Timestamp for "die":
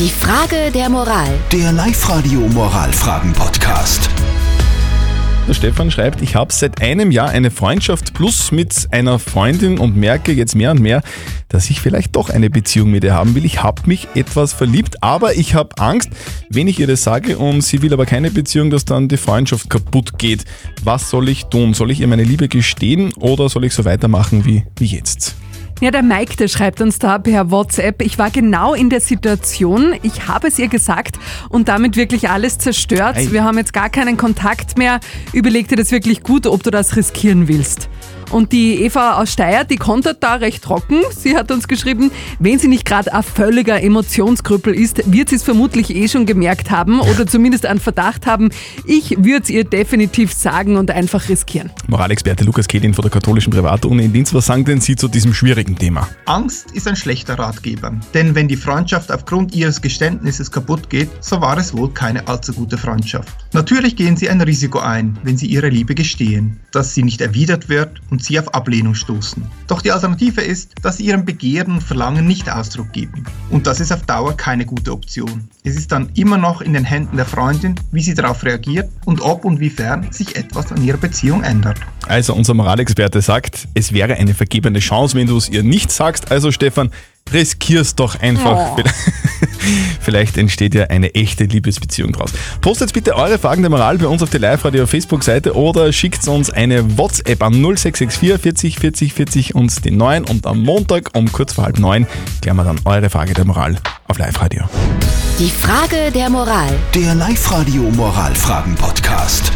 0.00-0.08, 19.06-19.18, 38.52-38.82, 39.64-39.76, 58.46-58.56, 69.82-69.92, 94.30-94.38, 105.38-105.48